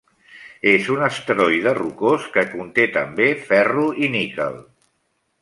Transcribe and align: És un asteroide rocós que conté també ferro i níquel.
És 0.69 0.87
un 0.93 1.03
asteroide 1.07 1.73
rocós 1.79 2.25
que 2.39 2.47
conté 2.55 2.87
també 2.97 3.29
ferro 3.51 3.87
i 4.07 4.11
níquel. 4.17 4.59